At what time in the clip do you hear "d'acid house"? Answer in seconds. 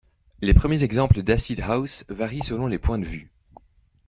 1.21-2.05